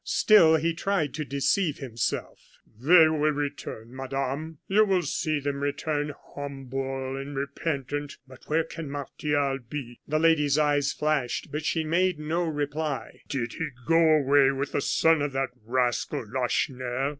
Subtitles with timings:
[0.03, 2.57] Still he tried to deceive himself.
[2.65, 8.17] "They will return, Madame; you will see them return, humble and repentant!
[8.27, 13.21] But where can Martial be?" The lady's eyes flashed, but she made no reply.
[13.27, 17.09] "Did he go away with the son of that rascal, Lacheneur?"